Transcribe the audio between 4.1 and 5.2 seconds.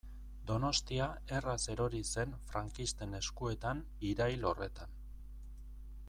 irail horretan.